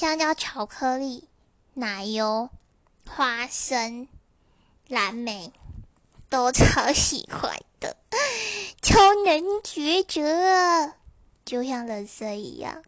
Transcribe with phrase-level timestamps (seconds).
[0.00, 1.28] 香蕉巧克力
[1.74, 2.48] 奶油
[3.06, 4.08] 花生
[4.88, 5.52] 蓝莓
[6.30, 7.98] 都超喜欢的
[8.80, 8.94] 超
[9.26, 10.94] 能抉择
[11.44, 12.82] 就像人生一样。